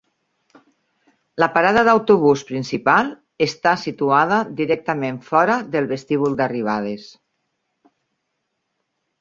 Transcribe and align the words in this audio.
La 1.41 1.49
parada 1.57 1.83
d"autobús 1.87 2.43
principal 2.47 3.11
està 3.47 3.75
situada 3.83 4.41
directament 4.63 5.21
fora 5.29 5.61
del 5.77 5.91
vestíbul 5.95 6.37
d"arribades. 6.41 7.09